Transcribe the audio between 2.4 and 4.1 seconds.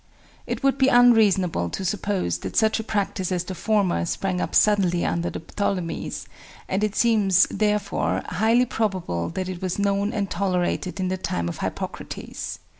such a practice as the former